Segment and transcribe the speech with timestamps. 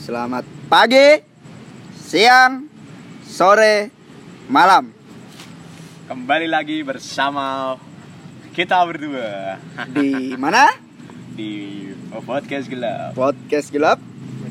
[0.00, 1.20] Selamat pagi,
[1.92, 2.66] siang,
[3.22, 3.92] sore,
[4.48, 4.90] malam.
[6.08, 7.76] Kembali lagi bersama
[8.50, 9.60] kita berdua
[9.94, 10.66] Di mana?
[11.30, 11.86] di
[12.26, 13.14] podcast gelap.
[13.14, 13.98] Podcast gelap.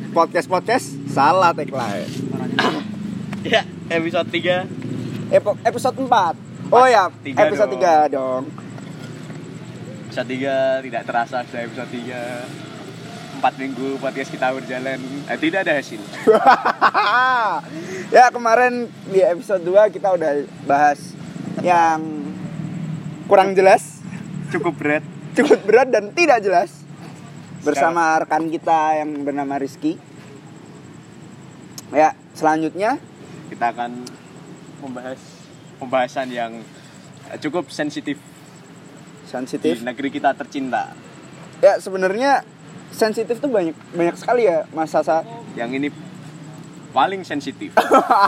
[0.10, 2.08] Podcast podcast salah tagline.
[3.46, 3.62] Ya,
[3.92, 4.66] episode 3
[5.30, 6.74] Epo- episode 4.
[6.74, 7.82] Oh ya, episode dong.
[8.10, 8.44] 3 dong.
[10.10, 10.30] Episode
[10.82, 12.69] 3 tidak terasa sudah episode 3
[13.40, 15.00] Empat minggu podcast kita berjalan.
[15.32, 16.04] Eh, Tidak ada hasil.
[18.10, 21.14] Ya kemarin di episode 2 kita udah bahas
[21.62, 22.02] yang
[23.30, 24.02] kurang jelas,
[24.50, 25.06] Cukup berat.
[25.38, 26.84] Cukup berat dan tidak jelas.
[27.62, 29.96] Bersama rekan kita yang bernama Rizky.
[31.94, 32.98] Ya, selanjutnya.
[33.48, 34.04] Kita akan
[34.82, 35.20] membahas
[35.78, 36.60] pembahasan yang
[37.40, 39.86] cukup sensitif di sensitif.
[39.86, 40.98] negeri kita tercinta.
[41.62, 42.42] Ya, sebenarnya
[42.92, 45.24] sensitif tuh banyak banyak sekali ya Mas Sasa.
[45.54, 45.88] Yang ini
[46.90, 47.70] paling sensitif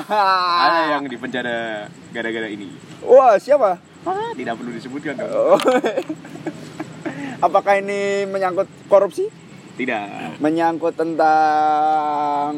[0.65, 2.69] Ada yang di penjara gara-gara ini
[3.01, 3.81] Wah, siapa?
[4.05, 5.57] Ah, Tidak perlu disebutkan dong Oh.
[7.45, 9.25] Apakah ini menyangkut korupsi?
[9.73, 12.53] Tidak Menyangkut tentang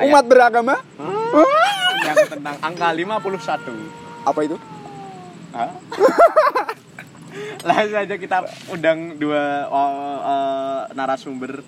[0.00, 0.08] Ayat.
[0.08, 0.80] umat beragama?
[1.98, 4.56] yang tentang angka 51 Apa itu?
[5.52, 5.70] Hah?
[7.60, 9.88] Langsung aja kita undang dua oh,
[10.20, 11.60] eh, narasumber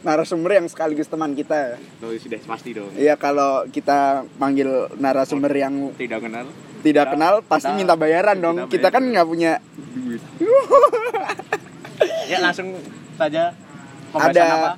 [0.00, 1.74] Narasumber yang sekaligus teman kita.
[1.74, 1.76] ya.
[1.98, 6.46] Loh, sudah pasti dong Iya, kalau kita panggil narasumber yang Tidak kenal
[6.80, 8.56] tidak Kita- kenal pasti kita- minta bayaran kita dong.
[8.58, 8.70] bayaran.
[8.70, 9.52] Kita kan nggak punya
[9.94, 10.20] duit
[12.26, 12.76] Ya langsung
[13.14, 13.56] saja
[14.10, 14.70] Pembahasan Ada- apa?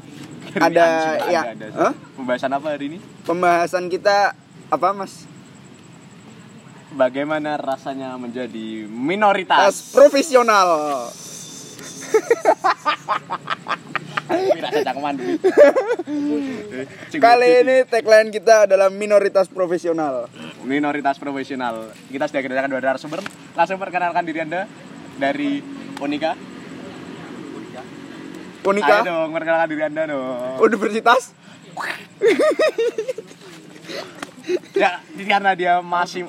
[0.56, 0.86] ada
[1.28, 1.42] ya.
[1.50, 1.66] ada.
[1.74, 1.92] Hah?
[2.16, 2.98] Pembahasan apa hari ini?
[3.22, 4.32] pembahasan kita
[4.66, 5.28] apa, Mas?
[6.96, 11.04] Bagaimana rasanya menjadi Tas minoritas profesional.
[17.20, 20.32] Kali ini tagline kita adalah minoritas profesional.
[20.64, 21.92] minoritas profesional.
[22.08, 23.20] Kita sudah kedatangan dua narasumber.
[23.52, 24.64] Langsung perkenalkan diri Anda
[25.20, 25.60] dari
[26.00, 26.32] Unika.
[26.32, 27.84] Ayo
[28.66, 30.64] Unika dong, perkenalkan diri Anda dong.
[30.64, 31.36] Universitas
[34.76, 36.22] Ya, karena dia masih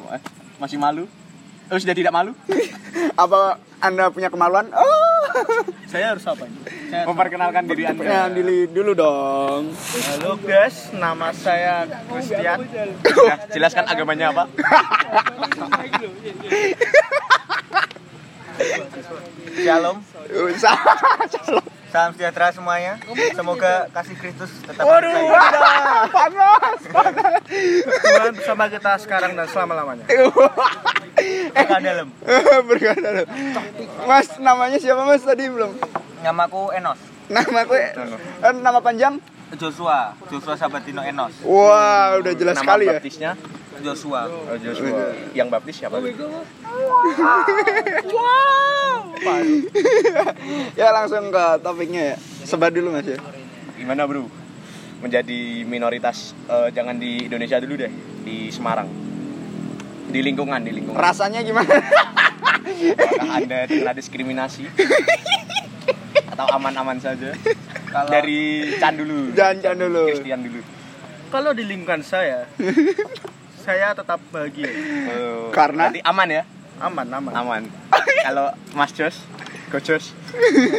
[0.57, 1.05] masih malu.
[1.67, 2.31] Oh, sudah tidak malu?
[3.23, 4.71] apa Anda punya kemaluan?
[4.73, 5.23] Oh.
[5.91, 6.59] Saya harus apa ini?
[6.91, 7.99] Saya Memperkenalkan diri Anda.
[8.03, 9.71] Perkenalkan diri dulu dong.
[10.11, 12.59] Halo guys, nama saya Christian.
[13.07, 14.43] Ya, jelaskan agamanya apa?
[19.63, 20.03] Shalom,
[20.59, 21.76] Salah.
[21.97, 22.93] Salam sejahtera semuanya.
[23.33, 26.05] Semoga kasih Kristus tetap Waduh, berjaya.
[26.13, 26.79] panas.
[28.05, 30.05] Tuhan bersama kita sekarang dan selama-lamanya.
[31.57, 32.13] Bukan dalam.
[32.69, 33.25] Berkata dalam.
[34.05, 35.73] Mas, namanya siapa Mas tadi belum?
[36.21, 37.01] Namaku Enos.
[37.33, 37.91] Nama aku eh,
[38.61, 39.17] nama panjang?
[39.55, 41.31] Joshua, Joshua Sabatino Enos.
[41.47, 42.99] Wah, udah jelas Nama sekali ya.
[42.99, 43.31] baptisnya?
[43.79, 44.27] Joshua.
[44.27, 45.15] Oh, Joshua.
[45.31, 46.03] Yang baptis siapa?
[50.79, 52.17] ya langsung ke topiknya ya.
[52.43, 53.15] Sebar dulu Mas ya.
[53.79, 54.27] Gimana, Bro?
[54.99, 57.91] Menjadi minoritas eh, jangan di Indonesia dulu deh,
[58.27, 58.89] di Semarang.
[60.11, 60.99] Di lingkungan, di lingkungan.
[60.99, 61.71] Rasanya gimana?
[62.67, 64.67] Apakah Anda terkena diskriminasi?
[66.35, 67.31] Atau aman-aman saja?
[67.87, 68.39] Kalau Dari
[68.75, 69.31] Chan dulu.
[69.31, 70.03] Jangan dulu.
[70.07, 70.61] Christian dulu.
[71.27, 72.47] kalau di lingkungan saya,
[73.65, 74.71] saya tetap bahagia.
[75.11, 75.87] Oh, Karena?
[75.87, 76.43] berarti aman ya?
[76.77, 77.33] Aman, aman.
[77.33, 77.61] Aman.
[78.21, 79.17] Kalau Mas Jos,
[79.67, 80.15] Go Jos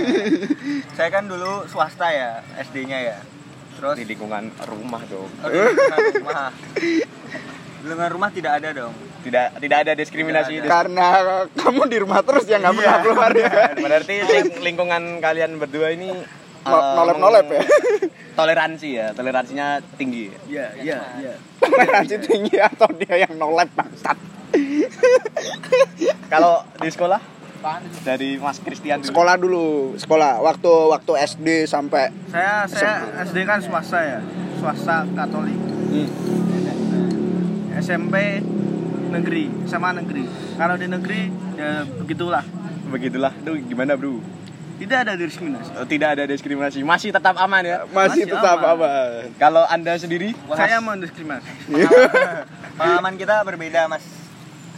[0.97, 3.19] Saya kan dulu swasta ya, SD-nya ya.
[3.75, 5.29] Terus di lingkungan rumah dong.
[5.39, 6.49] Oh, di lingkungan rumah.
[7.79, 8.95] Lingkungan rumah tidak ada dong.
[9.19, 10.53] Tidak tidak ada diskriminasi.
[10.57, 11.07] Tidak Karena
[11.53, 13.03] kamu di rumah terus ya nggak pernah Iya.
[13.03, 13.51] keluar ya.
[13.77, 16.09] Berarti ling- lingkungan kalian berdua ini
[16.65, 17.63] No- eh, nolep-nolep ya.
[18.35, 20.31] Toleransi ya, toleransinya tinggi.
[20.47, 21.35] Iya, iya, iya.
[21.59, 24.15] Toleransi tinggi atau dia yang nolep bangsat.
[26.29, 27.21] Kalau di sekolah
[28.03, 29.09] dari Mas Christian dulu.
[29.11, 29.67] Sekolah dulu,
[29.99, 30.39] sekolah.
[30.41, 34.19] Waktu waktu SD sampai Saya saya SD kan swasta ya,
[34.57, 35.59] swasta Katolik.
[37.79, 38.15] SMP
[39.09, 40.27] negeri, sama negeri.
[40.55, 41.21] Kalau di negeri
[41.55, 42.45] ya begitulah.
[42.89, 43.33] Begitulah.
[43.37, 44.19] Itu gimana, Bro?
[44.79, 45.71] Tidak ada diskriminasi.
[45.75, 46.79] Oh, Tidak ada diskriminasi.
[46.81, 47.83] Masih tetap aman ya.
[47.85, 48.79] masih, Masih tetap aman.
[48.79, 49.23] aman.
[49.37, 51.51] Kalau Anda sendiri Saya mendiskriminasi.
[52.75, 54.07] Pengalaman kita berbeda, Mas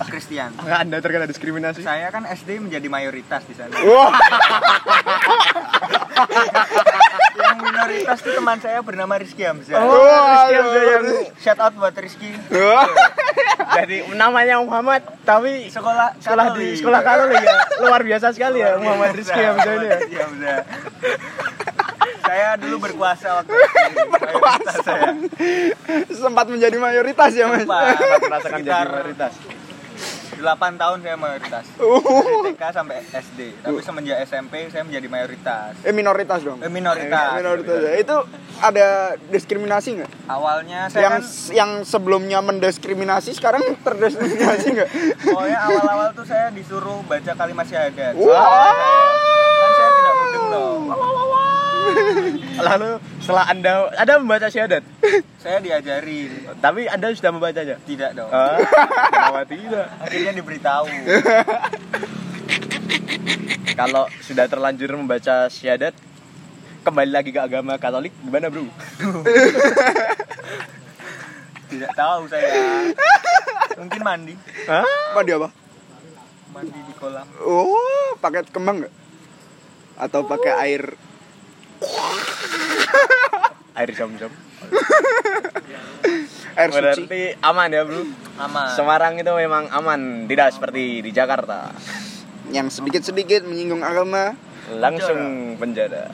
[0.02, 0.48] Christian.
[0.56, 1.84] apakah Anda terkena diskriminasi?
[1.84, 3.76] Saya kan SD menjadi mayoritas di sana.
[3.76, 4.08] Wah,
[7.36, 9.76] Yang minoritas itu teman saya bernama Rizky Hamzah.
[9.76, 11.04] Oh, Rizky Hamzah yang
[11.36, 12.32] Shout out buat Rizky.
[13.84, 17.56] Jadi namanya Muhammad tapi Sekolah sekolah di sekolah Katolik ya.
[17.84, 19.98] Luar biasa sekali ya Muhammad Rizky Hamzah ini ya.
[20.24, 20.58] Hamzah.
[22.20, 24.02] Saya dulu berkuasa waktu itu.
[24.14, 25.10] Mayoritas saya.
[26.14, 27.66] Sempat menjadi mayoritas ya mas.
[27.66, 27.98] Sempat.
[28.22, 29.32] merasakan jadi mayoritas
[30.40, 31.64] 8 tahun saya mayoritas.
[31.76, 33.40] Uh, Dari TK sampai SD.
[33.60, 35.72] Tapi semenjak SMP saya menjadi mayoritas.
[35.80, 36.58] eh minoritas dong.
[36.58, 37.26] Eh, minoritas.
[37.30, 37.92] Eh, minoritas ya.
[37.96, 38.16] Itu
[38.58, 38.86] ada
[39.28, 40.10] diskriminasi nggak?
[40.26, 41.22] Awalnya saya Yang kan
[41.52, 44.88] yang sebelumnya mendiskriminasi sekarang terdiskriminasi nggak?
[45.22, 48.16] pokoknya awal-awal tuh saya disuruh baca kalimat syahadat.
[48.16, 48.72] Wah.
[49.54, 50.82] Kan saya tidak mudeng dong.
[52.62, 54.82] lalu setelah anda anda membaca syahadat
[55.36, 56.52] Saya diajarin.
[56.58, 58.28] tapi anda sudah membacanya Tidak dong.
[58.28, 58.60] ah
[59.08, 60.88] kenapa tidak Akhirnya diberitahu.
[63.72, 65.96] kalau sudah terlanjur membaca syahadat
[66.80, 68.64] kembali lagi ke agama Katolik gimana bro?
[71.66, 72.50] Tidak tahu saya.
[73.78, 74.34] Mungkin mandi.
[74.66, 74.82] Hah?
[75.14, 75.48] Apa dia apa?
[76.50, 77.26] Mandi di kolam.
[77.38, 77.78] Oh,
[78.18, 78.92] pakai kembang nggak?
[79.96, 80.82] Atau pakai air?
[83.74, 84.30] Air jam-jam.
[86.58, 86.76] Air suci?
[86.76, 88.02] Berarti aman ya bro?
[88.36, 88.68] Aman.
[88.74, 91.70] Semarang itu memang aman, tidak seperti di Jakarta.
[92.50, 94.34] Yang sedikit-sedikit menyinggung agama,
[94.70, 96.10] Langsung penjara.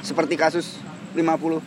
[0.00, 0.80] seperti kasus
[1.12, 1.60] 50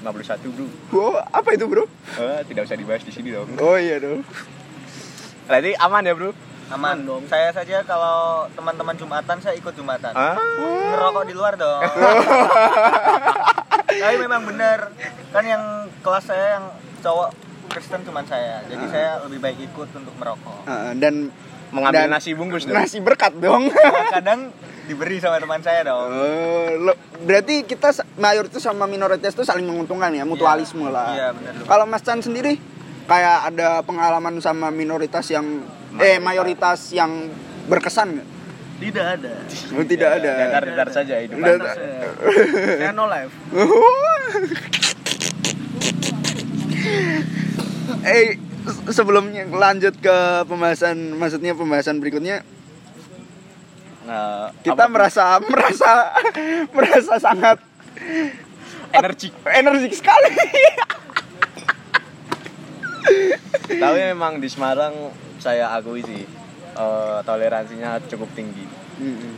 [0.00, 0.66] 51 bro.
[0.90, 1.84] Wow, apa itu bro?
[2.16, 3.52] Eh, tidak usah dibahas di sini dong.
[3.60, 4.24] Oh iya dong.
[5.44, 6.30] Berarti aman ya bro?
[6.70, 7.26] Aman dong.
[7.28, 10.14] Saya saja kalau teman-teman Jumatan saya ikut Jumatan.
[10.14, 10.38] Ah?
[10.38, 11.82] Ngerokok di luar dong.
[13.92, 14.78] Tapi memang benar.
[15.30, 15.62] Kan yang
[16.00, 16.64] kelas saya yang
[17.00, 17.28] cowok
[17.68, 18.62] Kristen cuma saya.
[18.64, 20.64] Jadi saya lebih baik ikut untuk merokok.
[20.64, 21.30] Ah, dan
[21.70, 22.74] Mengambil Dan- nasi bungkus dong.
[22.74, 23.70] nasi berkat dong.
[24.10, 24.50] Kadang
[24.90, 26.02] diberi sama teman saya dong.
[26.02, 31.14] Oh, lo- berarti kita mayoritas sama minoritas itu saling menguntungkan ya, mutualisme lah.
[31.14, 31.66] Iya, benar dong.
[31.70, 32.58] Kalau Mas Chan sendiri
[33.06, 35.62] kayak ada pengalaman sama minoritas yang
[35.94, 37.30] eh mayoritas yang
[37.66, 38.28] berkesan nggak?
[38.80, 39.32] Tidak ada.
[39.70, 40.30] Oh, tidak ada.
[40.40, 41.72] Datar-datar saja hidup Anda.
[42.80, 43.34] Saya no life.
[48.02, 50.16] eh se- sebelumnya lanjut ke
[50.46, 52.40] pembahasan maksudnya pembahasan berikutnya
[54.00, 55.90] Nah, kita apa- merasa merasa
[56.74, 57.60] merasa sangat
[58.90, 59.28] energi.
[59.46, 60.34] energik sekali.
[63.70, 66.24] Tapi memang di Semarang saya akui sih
[66.80, 68.64] eh, toleransinya cukup tinggi.
[68.96, 69.34] Mm-mm.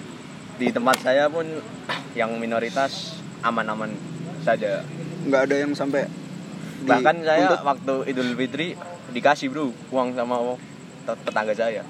[0.56, 1.44] Di tempat saya pun
[2.14, 3.90] yang minoritas aman-aman
[4.40, 4.86] saja.
[5.22, 6.06] nggak ada yang sampai
[6.82, 8.74] di- Bahkan saya untuk- waktu Idul Fitri
[9.08, 10.58] dikasih bro uang sama
[11.04, 11.82] tet- tetangga saya.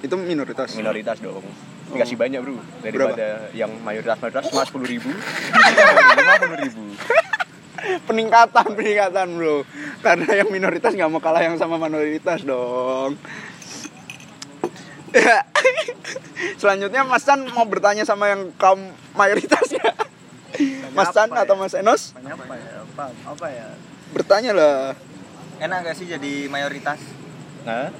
[0.00, 0.72] Itu minoritas?
[0.74, 1.44] Minoritas dong.
[1.86, 5.08] Dikasih banyak bro daripada yang mayoritas mayoritas cuma sepuluh ribu.
[6.16, 6.84] Lima puluh ribu.
[8.04, 9.56] Peningkatan peningkatan bro.
[10.00, 13.16] Karena yang minoritas nggak mau kalah yang sama minoritas dong
[15.14, 15.46] Ya.
[16.60, 18.82] selanjutnya Mas Chan mau bertanya sama yang kaum
[19.14, 19.94] mayoritas ya
[20.90, 21.44] Mas Chan apa ya?
[21.46, 22.82] atau Mas Enos apa ya?
[22.82, 23.68] Apa, apa ya?
[24.10, 24.78] bertanya lah
[25.62, 26.98] Enak gak sih jadi mayoritas?
[27.62, 27.94] nah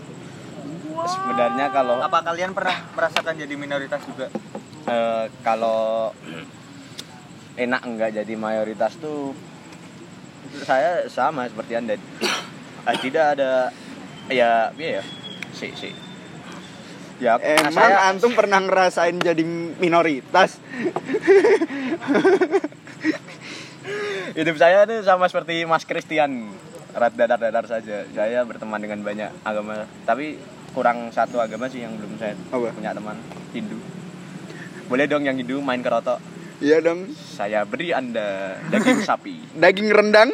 [1.06, 4.26] sebenarnya kalau Apa kalian pernah merasakan jadi minoritas juga?
[4.84, 6.10] eh, kalau
[7.54, 9.32] enak enggak jadi mayoritas tuh
[10.66, 11.94] saya sama seperti anda
[12.98, 13.70] tidak ada
[14.26, 15.02] ya iya ya
[15.54, 15.94] si si
[17.22, 19.42] ya emang saya antum pernah ngerasain jadi
[19.78, 20.58] minoritas?
[24.34, 26.50] Hidup saya tuh sama seperti Mas Christian.
[26.94, 28.06] Rat dadar-dadar saja.
[28.10, 30.38] Saya berteman dengan banyak agama tapi
[30.70, 32.70] kurang satu agama sih yang belum saya Apa?
[32.70, 33.18] punya teman.
[33.50, 33.78] Hindu.
[34.86, 36.18] Boleh dong yang Hindu main kerotok?
[36.62, 37.10] Iya dong.
[37.14, 39.54] Saya beri anda daging sapi.
[39.54, 40.30] Daging rendang?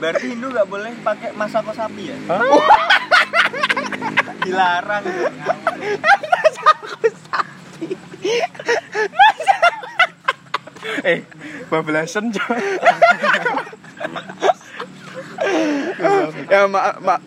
[0.00, 2.16] Berarti Hindu gak boleh pakai masako sapi ya?
[2.26, 2.42] Hah?
[4.40, 5.04] Dilarang.
[11.04, 11.20] eh
[11.68, 12.60] bablasan coy
[16.48, 17.22] ya maaf ma-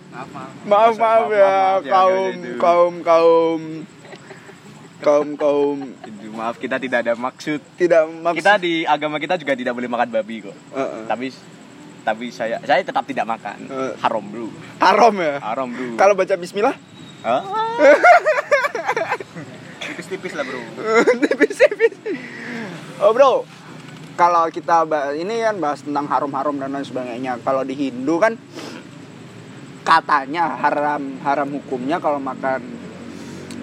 [0.65, 2.91] maaf maaf ya maaf ya, kaum kaum
[5.03, 5.77] kaum kaum.
[5.93, 7.59] Kaum maaf kita tidak ada maksud.
[7.75, 8.39] Tidak maksud.
[8.39, 10.55] Kita di agama kita juga tidak boleh makan babi kok.
[10.73, 11.03] Heeh.
[11.05, 11.27] tapi
[12.03, 13.93] tapi saya saya tetap tidak makan Eh.
[13.99, 14.47] haram bro.
[14.79, 15.35] Haram ya?
[15.39, 15.93] Haram bro.
[15.95, 16.75] Kalau baca Bismillah
[17.23, 17.43] Hah?
[19.83, 20.59] Tipis-tipis lah bro.
[21.23, 21.93] tipis-tipis
[23.03, 23.43] oh bro
[24.13, 28.39] kalau kita bahas ini kan bahas tentang haram-haram dan lain sebagainya kalau di Hindu kan
[29.83, 32.63] katanya haram haram hukumnya kalau makan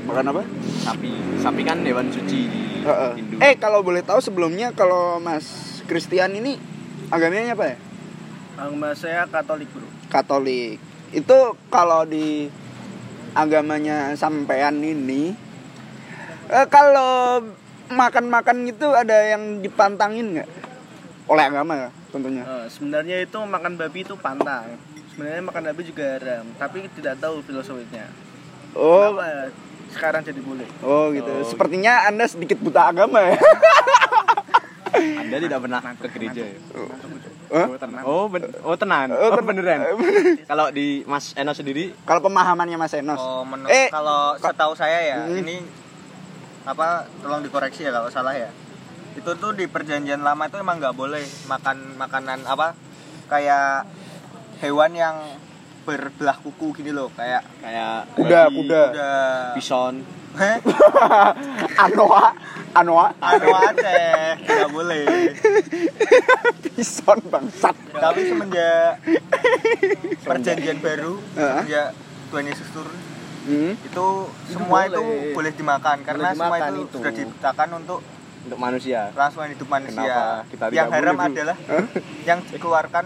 [0.05, 0.43] makan apa
[0.85, 3.13] sapi sapi kan hewan suci di Heeh.
[3.17, 6.61] Hindu eh kalau boleh tahu sebelumnya kalau Mas Christian ini
[7.09, 7.77] agamanya apa ya
[8.61, 9.89] Agama saya Katolik bro.
[10.13, 10.77] Katolik
[11.17, 11.39] itu
[11.73, 12.53] kalau di
[13.33, 15.35] agamanya sampean ini
[16.51, 17.45] eh, kalau
[17.91, 20.49] makan-makan itu ada yang dipantangin nggak?
[21.31, 22.43] Oleh agama ya tentunya.
[22.43, 24.67] Eh, sebenarnya itu makan babi itu pantang.
[25.15, 28.07] Sebenarnya makan babi juga haram, tapi tidak tahu filosofinya.
[28.75, 29.51] Oh, Kenapa
[29.91, 30.69] sekarang jadi boleh?
[30.87, 31.33] oh gitu.
[31.47, 33.39] Sepertinya Anda sedikit buta agama ya.
[34.95, 36.59] Anda tidak pernah ke gereja ya?
[37.51, 37.67] Hah?
[38.03, 39.11] Oh, ben oh tenan.
[39.11, 39.79] Oh, Oh, ten- beneran.
[40.51, 43.19] Kalau di Mas Eno sendiri Kalau pemahamannya Mas Enos.
[43.19, 45.35] Oh, menurut Eh, kalau setahu saya ya, Hmm.
[45.37, 45.59] ini
[46.63, 48.51] apa tolong dikoreksi ya kalau salah ya.
[49.13, 52.79] Itu tuh di perjanjian lama itu emang nggak boleh makan makanan apa
[53.27, 53.83] kayak
[54.61, 55.17] hewan yang
[55.83, 58.83] berbelah kuku gini loh, kayak kayak Kuda, kuda.
[58.93, 59.17] udah
[59.57, 60.05] bison.
[60.31, 60.57] Heh,
[61.85, 62.33] Anoa,
[62.71, 63.93] Anoa, anu aja
[64.37, 65.05] nggak boleh.
[66.71, 67.75] bison bangsat.
[67.93, 69.03] Tapi semenjak
[70.23, 71.89] perjanjian baru, semenjak
[72.31, 72.99] Tuhan Yesus turun,
[73.41, 73.73] Hmm.
[73.75, 74.07] itu
[74.47, 75.33] semua itu boleh.
[75.33, 76.95] boleh dimakan karena semua dimakan itu, itu.
[76.95, 78.01] sudah diciptakan untuk
[78.41, 79.01] Untuk manusia.
[79.11, 80.01] kelangsungan hidup manusia.
[80.05, 81.57] Kenapa kita yang haram boleh, adalah
[82.23, 83.05] yang dikeluarkan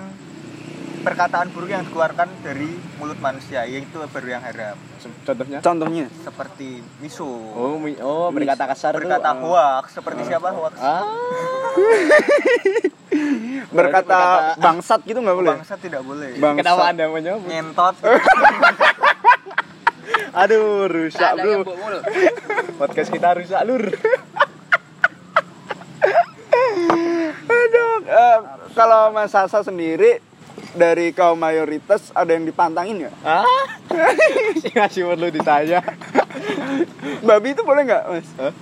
[1.04, 4.76] perkataan buruk yang dikeluarkan dari mulut manusia, yaitu baru yang haram.
[5.22, 5.58] Contohnya?
[5.60, 6.06] Contohnya.
[6.18, 9.04] Seperti miso, Oh, mi- oh berkata kasar tuh.
[9.04, 10.74] berkata eh, hoax, seperti siapa hoax?
[10.78, 11.04] Ah,
[13.70, 14.18] Berkata
[14.56, 15.54] bangsat gitu nggak boleh.
[15.54, 16.30] Bangsa tidak boleh.
[16.34, 16.58] Bangsat.
[16.58, 17.44] kenapa Anda menyebut?
[17.44, 17.94] Ngentot.
[20.34, 21.62] Aduh, rusak, Bro.
[22.80, 23.84] Podcast kita rusak, Lur.
[27.44, 28.38] Aduh, eh,
[28.72, 30.18] kalau Mas Sasa sendiri
[30.74, 33.14] dari kaum mayoritas ada yang dipantangin nggak?
[33.22, 33.46] Ah?
[34.58, 35.80] Si ngasih perlu ditanya.
[37.22, 38.28] Babi itu boleh nggak, Mas?
[38.36, 38.52] Hah?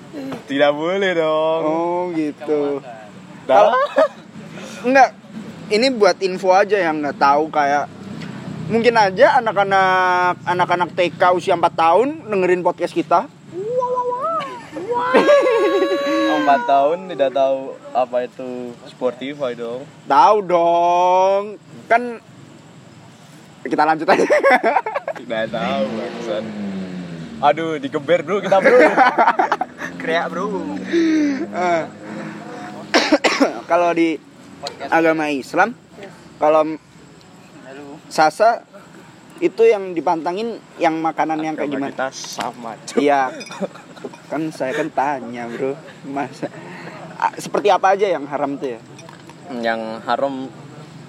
[0.47, 1.63] Tidak boleh dong.
[1.65, 2.85] Oh gitu.
[3.49, 3.81] Kalau
[4.85, 5.17] enggak,
[5.73, 7.89] ini buat info aja yang nggak tahu kayak
[8.69, 13.27] mungkin aja anak-anak anak-anak TK usia 4 tahun dengerin podcast kita.
[16.33, 17.59] Empat tahun tidak tahu
[17.93, 19.87] apa itu Spotify dong.
[20.09, 21.43] Tahu dong.
[21.87, 22.19] Kan
[23.63, 24.27] kita lanjut aja.
[25.23, 26.45] Tidak tahu, bangsat.
[27.43, 28.79] Aduh, digeber bro kita bro.
[30.03, 30.51] Kreak, Bro.
[31.55, 31.83] Eh.
[33.71, 34.19] kalau di
[34.91, 35.79] agama Islam,
[36.43, 36.75] kalau
[38.13, 38.61] Sasa
[39.41, 41.97] itu yang dipantangin yang makanan yang kayak Agama gimana?
[41.97, 42.73] Kita sama.
[43.01, 43.33] Iya.
[44.33, 45.77] Kan saya kan tanya, Bro.
[46.09, 46.49] Masa
[47.23, 48.81] Ah, seperti apa aja yang haram tuh ya?
[49.53, 50.51] Yang haram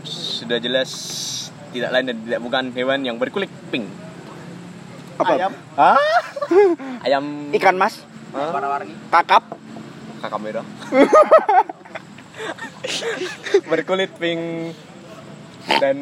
[0.06, 0.92] sudah jelas
[1.74, 3.89] tidak lain dan tidak bukan hewan yang berkulit pink.
[5.18, 5.34] Apa?
[5.34, 5.51] Ayam.
[5.74, 5.98] Ah?
[7.08, 8.53] Ayam Ikan mas, Hah?
[9.10, 9.58] kakap,
[10.22, 10.65] kakak merah.
[13.74, 14.77] berkulit pink
[15.82, 15.98] dan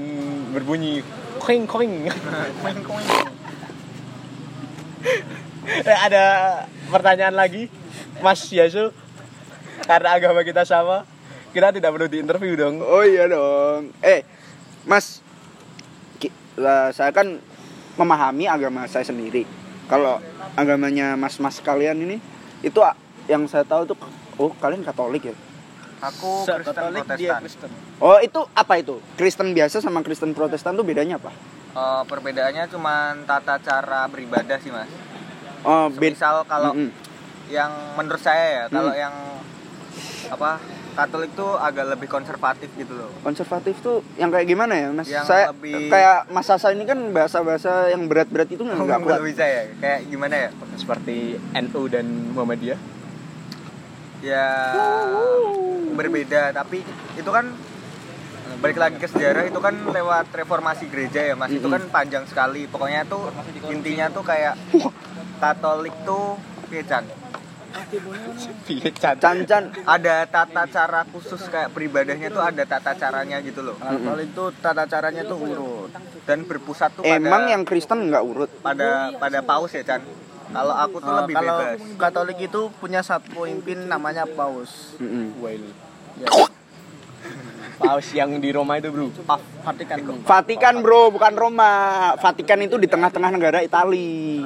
[0.52, 1.08] berbunyi
[1.40, 2.08] koing koing.
[5.02, 5.18] Eh,
[5.86, 6.26] ada
[6.90, 7.70] pertanyaan lagi,
[8.22, 8.90] Mas Yasu.
[9.82, 11.10] Karena agama kita sama,
[11.52, 12.82] kita tidak perlu diinterview dong.
[12.86, 13.94] Oh iya dong.
[14.06, 14.22] Eh,
[14.86, 15.22] Mas,
[16.58, 17.38] lah, saya kan
[17.98, 19.46] memahami agama saya sendiri.
[19.90, 20.24] Kalau
[20.56, 22.18] agamanya mas-mas kalian ini,
[22.64, 22.80] itu
[23.28, 23.98] yang saya tahu tuh,
[24.40, 25.36] oh kalian Katolik ya?
[26.02, 27.42] Aku Kristen Katolik dia Protestan.
[27.46, 27.70] Kristen.
[28.02, 28.98] Oh itu apa itu?
[29.20, 31.30] Kristen biasa sama Kristen Protestan tuh bedanya apa?
[31.72, 34.90] Eh, perbedaannya cuma tata cara beribadah sih, Mas.
[35.62, 35.88] Oh.
[35.92, 36.90] Misal kalau Mm-mm.
[37.48, 39.02] yang menurut saya ya, kalau Hmm.
[39.02, 39.16] yang
[40.30, 40.52] apa
[40.92, 43.08] Katolik tuh agak lebih konservatif gitu loh.
[43.22, 45.08] konservatif tuh yang kayak gimana ya, Mas?
[45.08, 49.00] Yang saya lebih- kayak Mas Sasa ini kan bahasa-bahasa yang berat-berat itu nggak kuat.
[49.00, 50.50] Nggak bisa ya, kayak gimana ya?
[50.76, 52.80] Seperti NU dan Muhammadiyah.
[54.20, 54.46] Ya
[55.92, 56.84] berbeda, tapi
[57.16, 57.56] itu kan
[58.60, 62.70] balik lagi ke sejarah itu kan lewat reformasi gereja ya mas itu kan panjang sekali
[62.70, 63.32] pokoknya tuh
[63.66, 64.54] intinya tuh kayak
[65.42, 66.38] Katolik tuh
[66.70, 67.02] piye, Chan?
[68.64, 69.64] Piye, Chan?
[69.84, 74.84] Ada tata cara khusus kayak beribadahnya tuh ada tata caranya gitu loh Katolik itu tata
[74.86, 75.90] caranya tuh urut.
[76.22, 78.52] dan berpusat tuh pada Emang yang Kristen nggak urut?
[78.62, 80.06] pada pada paus ya Chan
[80.52, 85.00] kalau aku tuh Eh, lebih kalau bebas Katolik itu punya satu pemimpin namanya Paus.
[85.00, 85.40] Mm-mm.
[85.40, 85.64] Well.
[86.20, 86.28] Ya,
[87.82, 89.10] Paus yang di Roma itu, Bro.
[89.66, 89.98] Vatikan.
[90.22, 91.72] Vatikan bro, bukan Roma.
[92.22, 94.42] Vatikan itu di tengah-tengah negara Itali.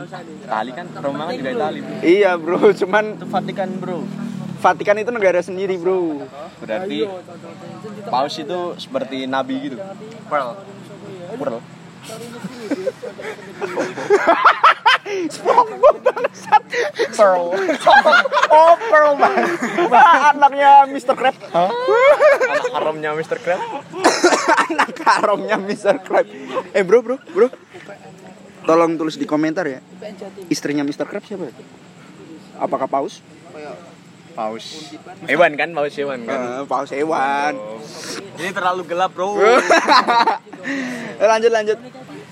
[0.48, 1.96] Itali kan Roma kan juga Itali, Bro.
[2.00, 4.00] Iya bro, cuman Itu Vatikan, Bro.
[4.64, 6.26] Vatikan itu negara sendiri bro.
[6.58, 7.06] Berarti
[8.10, 9.78] Paus itu seperti nabi gitu.
[10.26, 10.58] Pearl
[11.38, 11.60] Pearl.
[15.30, 16.64] SpongeBob bangsat.
[17.14, 17.54] Pearl.
[18.50, 19.14] oh Pearl.
[19.20, 21.14] Nah, anaknya Mr.
[21.14, 21.36] Krab.
[21.54, 22.15] Anak
[22.96, 23.38] haramnya Mr.
[23.44, 23.60] Crab.
[24.72, 26.00] Anak karongnya Mr.
[26.00, 26.26] Krab.
[26.72, 27.52] Eh bro bro bro.
[28.64, 29.84] Tolong tulis di komentar ya.
[30.48, 31.06] Istrinya Mr.
[31.06, 31.52] Krab siapa?
[32.56, 33.20] Apakah Paus?
[34.36, 34.92] paus
[35.32, 37.56] hewan kan paus hewan kan Eh, paus hewan.
[37.56, 37.80] Oh.
[38.36, 39.40] Ini terlalu gelap, Bro.
[41.32, 41.80] Lanjut lanjut.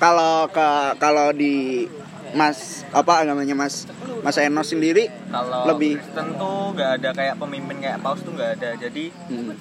[0.03, 0.67] Kalau ke
[0.99, 1.87] kalau di
[2.35, 3.87] Mas apa agamanya Mas
[4.19, 8.51] Mas Enos sendiri Kalau lebih Kristen tuh nggak ada kayak pemimpin kayak paus tuh nggak
[8.59, 8.69] ada.
[8.75, 9.53] Jadi hmm,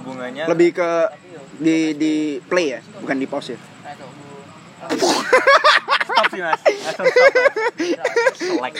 [0.00, 0.90] hubungannya lebih ke
[1.60, 3.60] di di play ya, bukan di pause ya.
[6.10, 6.60] stop sih mas.
[6.60, 8.04] Langsung stop.
[8.08, 8.34] Mas.
[8.40, 8.74] selek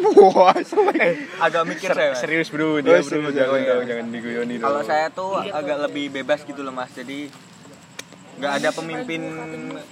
[0.00, 0.98] Wah, selek.
[1.36, 2.14] Agak mikir saya.
[2.14, 2.22] Mas.
[2.22, 6.08] serius bro Oh, dia bro jangan dong jangan diguyoni dong Kalau saya tuh agak lebih
[6.14, 6.88] bebas gitu loh mas.
[6.94, 7.28] Jadi
[8.40, 9.20] nggak ada pemimpin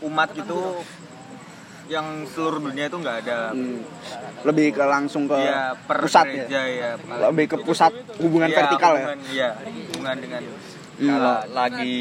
[0.01, 0.81] umat gitu
[1.89, 3.39] yang seluruh dunia itu nggak ada.
[3.51, 3.81] Hmm,
[4.45, 6.45] lebih ke langsung ke Iya per pusat ya.
[6.45, 6.91] gereja ya.
[7.27, 9.01] Lebih ke pusat hubungan Iya, vertikal ya.
[9.03, 9.49] hubungan, Iya,
[9.89, 10.43] hubungan dengan
[10.99, 11.97] kalau lagi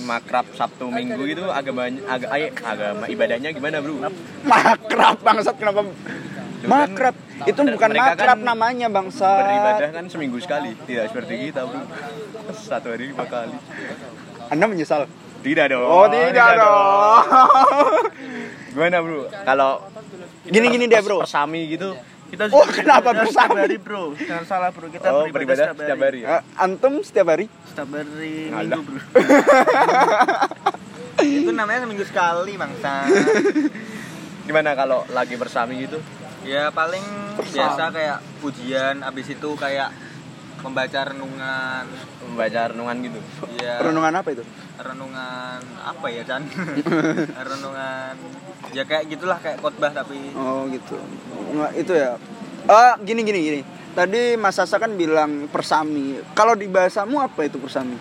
[0.00, 3.98] makrab Sabtu Minggu itu agama agak ay, agama ibadahnya gimana bro
[4.46, 5.82] Makrab bangsat kenapa
[6.62, 7.14] makrab?
[7.42, 9.26] Itu bukan kan makrab namanya bangsa.
[9.42, 11.82] beribadah kan seminggu sekali tidak seperti kita bro
[12.54, 13.58] satu hari lima kali
[14.46, 15.10] Anda menyesal?
[15.42, 17.22] tidak dong Oh, tidak dong.
[18.76, 19.80] gimana bro kalau
[20.44, 21.24] Gini gini deh, Bro.
[21.24, 23.46] persami gitu Kita Oh, kenapa beribadah bersama?
[23.46, 24.02] setiap hari, Bro.
[24.16, 24.86] Jangan salah, Bro.
[24.88, 27.46] Kita oh beribadah, beribadah setiap hari ya Antum setiap hari?
[27.64, 28.34] Setiap hari.
[28.46, 28.98] Minggu, Bro.
[31.40, 33.08] itu namanya seminggu sekali bangsa.
[34.42, 35.98] gimana kalau lagi bersami gitu
[36.42, 37.02] ya paling
[37.42, 39.90] biasa kayak pujian, abis itu kayak
[40.60, 41.84] membaca renungan.
[42.22, 43.18] membaca renungan gitu
[43.56, 44.42] Ya Renungan apa itu?
[44.76, 46.42] renungan apa ya Chan?
[47.48, 48.14] renungan
[48.70, 50.96] ya kayak gitulah kayak khotbah tapi Oh gitu.
[51.52, 52.18] Nggak, itu ya.
[52.64, 53.60] Ah gini gini gini.
[53.92, 56.20] Tadi Mas Sasa kan bilang persami.
[56.32, 57.96] Kalau di bahasamu apa itu persami?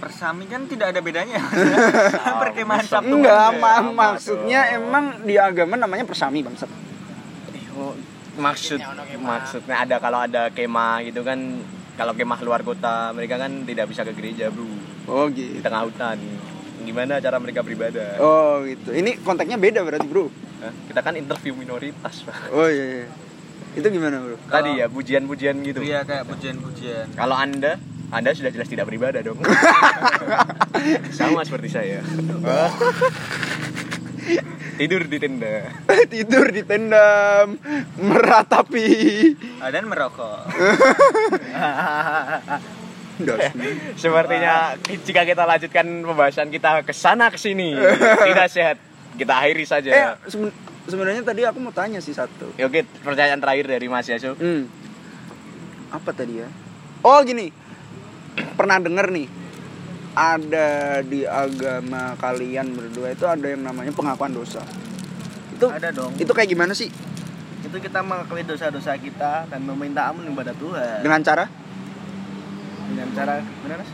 [0.00, 1.36] persami kan tidak ada bedanya.
[2.42, 3.60] Perkemahan Sabtu Enggak, Minggu.
[3.60, 4.76] ma- maksudnya dong.
[4.80, 6.72] emang di agama namanya persami bangsat.
[7.76, 7.92] Oh,
[8.36, 8.80] maksud
[9.20, 11.36] maksudnya ada kalau ada kemah gitu kan
[11.94, 14.64] kalau kemah luar kota mereka kan tidak bisa ke gereja bro
[15.04, 15.60] Oh di gitu.
[15.60, 16.16] tengah hutan
[16.90, 18.90] gimana cara mereka beribadah Oh gitu.
[18.90, 20.26] Ini konteksnya beda berarti bro.
[20.60, 20.74] Hah?
[20.90, 22.50] kita kan interview minoritas Pak.
[22.50, 23.06] Oh iya.
[23.06, 23.08] iya.
[23.78, 24.36] Itu gimana bro?
[24.50, 27.14] tadi ya pujian-pujian gitu Iya kayak pujian-pujian.
[27.14, 27.78] kalau anda
[28.10, 29.38] anda sudah jelas tidak beribadah dong
[31.14, 32.02] sama seperti saya
[34.74, 35.70] tidur di tenda
[36.12, 37.46] Tidur di tenda
[38.00, 38.88] meratapi.
[39.62, 40.48] Ah, dan merokok.
[43.94, 47.76] Sepertinya jika kita lanjutkan pembahasan kita ke sana ke sini
[48.22, 48.76] tidak sehat
[49.14, 49.90] kita akhiri Eh saja
[50.24, 50.54] seben-
[50.86, 52.50] sebenarnya tadi aku mau tanya sih satu.
[52.54, 54.34] Ya, Oke, pertanyaan terakhir dari Mas Yasu.
[54.34, 54.66] Hmm.
[55.90, 56.48] Apa tadi ya?
[57.00, 57.50] Oh gini,
[58.54, 59.28] pernah denger nih
[60.10, 60.68] ada
[61.00, 64.62] di agama kalian berdua itu ada yang namanya pengakuan dosa.
[65.50, 66.12] Itu Ada dong.
[66.16, 66.90] itu kayak gimana sih?
[67.60, 70.98] Itu kita mengakui dosa-dosa kita dan meminta ampun kepada Tuhan.
[71.00, 71.44] Dengan cara?
[73.00, 73.34] Dengan cara
[73.64, 73.90] benar Mas?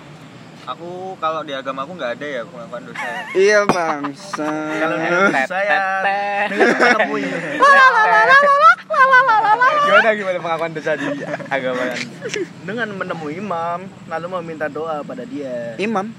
[0.67, 3.07] Aku kalau di agama aku nggak ada ya pengakuan dosa.
[3.39, 4.51] Iya bangsa.
[4.83, 4.97] Kalau
[5.47, 5.79] saya
[9.87, 11.07] Gimana gimana pengakuan dosa di
[11.47, 11.83] agama
[12.67, 15.79] dengan menemui imam lalu meminta doa pada dia.
[15.79, 16.11] Imam.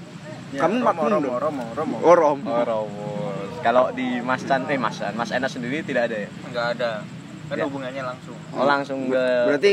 [0.48, 1.28] Ya, Kamu Romo, Romo?
[1.36, 1.96] Romo, Romo.
[2.00, 2.40] Oh Rom.
[2.48, 3.52] Oh, Romus.
[3.60, 6.28] Kalau di Mas Chan, eh Mas Chan, Mas Enas sendiri tidak ada ya?
[6.48, 6.90] Nggak ada.
[7.52, 7.64] Kan Ya.
[7.68, 8.36] hubungannya langsung.
[8.56, 9.72] Oh, langsung ke Berarti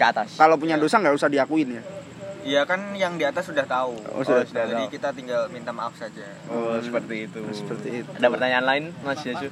[0.00, 0.40] ke atas.
[0.40, 1.84] kalau punya dosa nggak usah diakuin ya?
[2.44, 3.96] Iya kan yang di atas sudah tahu.
[4.06, 4.92] Oh, sudah sudah Jadi tahu.
[4.92, 6.28] kita tinggal minta maaf saja.
[6.46, 7.40] Oh, seperti itu.
[7.50, 8.10] Seperti itu.
[8.10, 9.48] Ada pertanyaan lain, Mas Yasu?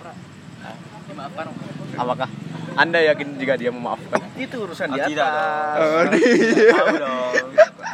[1.95, 2.29] Apakah
[2.73, 4.21] Anda yakin jika dia memaafkan?
[4.35, 5.29] Itu urusan Oh, di tidak.
[5.75, 6.13] Oh, dong.
[6.15, 7.33] di- Tahu dong.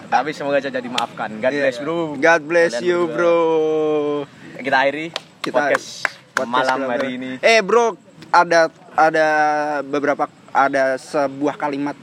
[0.08, 1.30] Tapi semoga saja dimaafkan.
[1.36, 1.60] God Iya.
[1.60, 1.98] bless, Bro.
[2.16, 3.14] God bless Kalian you berdua.
[3.14, 3.38] bro.
[4.58, 5.06] Kita akhiri
[5.38, 5.88] Kita- podcast,
[6.32, 7.30] Podcast malam hari ini.
[7.40, 7.94] Eh bro,
[8.28, 9.26] ada ada
[9.82, 11.94] beberapa ada sebuah kalimat.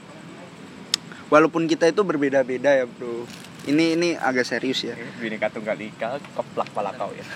[1.35, 3.27] Walaupun kita itu berbeda-beda ya bro.
[3.67, 4.95] Ini ini agak serius ya.
[5.19, 7.27] Bineka Tunggal Ika, keplak pala kau ya.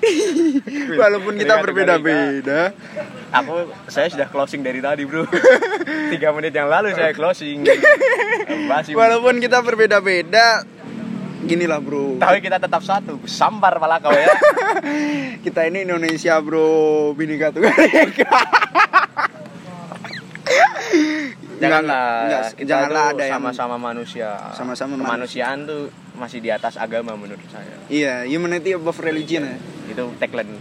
[1.04, 2.72] Walaupun kita berbeda-beda.
[3.36, 5.28] Aku saya sudah closing dari tadi bro.
[6.16, 7.60] Tiga menit yang lalu saya closing.
[8.72, 8.96] Masih.
[8.96, 10.64] Walaupun kita berbeda-beda,
[11.44, 12.16] ginilah bro.
[12.16, 13.20] Tapi kita tetap satu.
[13.28, 14.32] Sampar pala kau ya.
[15.44, 18.40] Kita ini Indonesia bro, Bineka Tunggal Ika.
[21.56, 22.08] Janganlah.
[22.22, 24.30] Enggak, kita janganlah ada yang sama-sama manusia.
[24.52, 25.06] Sama-sama manusia.
[25.06, 25.82] Kemanusiaan tuh
[26.14, 27.76] masih di atas agama menurut saya.
[27.86, 29.56] Iya, humanity above religion ya.
[29.86, 30.52] Itu tagline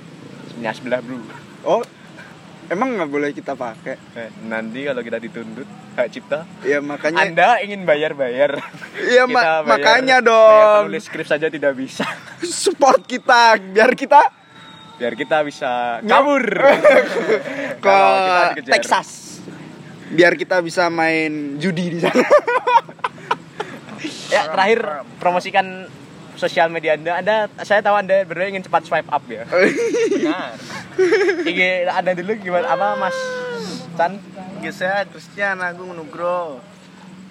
[0.55, 1.19] nya sebelah bro.
[1.63, 1.83] Oh,
[2.65, 3.99] emang nggak boleh kita pakai?
[4.15, 7.21] Eh, Nanti kalau kita dituntut hak cipta, Ya makanya.
[7.21, 8.55] Anda ingin bayar-bayar.
[8.95, 10.83] Iya ma- bayar- makanya bayar dong.
[10.87, 12.07] penulis skrip saja tidak bisa.
[12.63, 14.31] Support kita biar kita
[14.95, 16.39] Biar kita bisa kabur.
[16.45, 18.73] ke Kalau kita dikejar.
[18.79, 19.09] Texas.
[20.11, 22.21] Biar kita bisa main judi di sana.
[24.27, 24.79] Ya, terakhir
[25.17, 25.87] promosikan
[26.35, 27.11] sosial media Anda.
[27.17, 29.47] Anda saya tahu Anda berdua ingin cepat swipe up ya.
[29.47, 30.53] Benar.
[31.47, 33.17] IG Anda dulu gimana apa Mas
[33.95, 34.19] Chan?
[34.59, 36.59] IG saya Christian Agung Nugroho.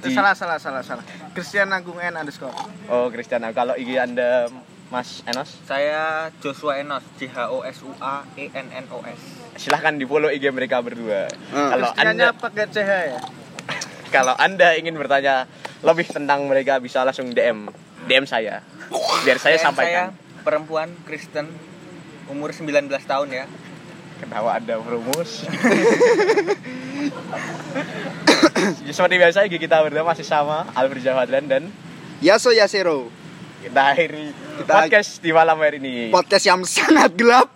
[0.01, 1.05] Eh, Di- salah salah salah salah.
[1.33, 2.53] Christian Agung N underscore.
[2.89, 3.45] Oh, Christian.
[3.53, 4.49] Kalau IG Anda
[4.89, 9.01] Mas Enos, Saya Joshua Enos, J H O S U A E N N O
[9.03, 9.21] S.
[9.55, 11.31] silahkan di follow IG mereka berdua.
[11.51, 11.71] Ah.
[11.73, 13.19] Kalau Anda pakai CH ya.
[14.15, 15.47] kalau Anda ingin bertanya
[15.81, 17.71] lebih tentang mereka bisa langsung DM
[18.05, 18.61] DM saya.
[19.23, 20.07] Biar saya Dan sampaikan.
[20.43, 21.49] perempuan Kristen
[22.27, 23.47] umur 19 tahun ya.
[24.21, 25.47] Ketawa Anda promosi.
[28.89, 31.63] Seperti biasa IG kita berdua masih sama Albert Jawadlan dan
[32.21, 33.11] Yaso Yasero.
[33.65, 34.27] Kita akhiri
[34.61, 35.95] Kita- podcast di malam hari ini.
[36.13, 37.49] Podcast yang sangat gelap.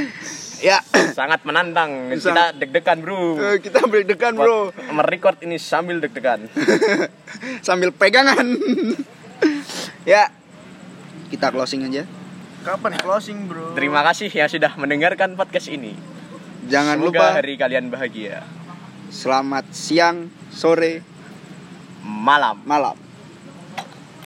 [0.60, 2.12] ya, Sangat menantang.
[2.12, 3.40] Kita Sangat- deg-degan, Bro.
[3.40, 4.76] eh, kita berdekatan, Bro.
[4.92, 6.44] Merecord ini sambil deg-degan.
[7.66, 8.44] Sambil pegangan.
[10.08, 10.28] ya.
[11.30, 12.04] Kita closing aja.
[12.60, 13.72] Kapan closing, Bro?
[13.72, 15.96] Terima kasih yang sudah mendengarkan podcast ini.
[16.68, 18.44] Jangan Semoga lupa hari kalian bahagia.
[19.10, 21.02] selamat siang, sore,
[22.04, 22.62] Malam.
[22.62, 22.94] malam.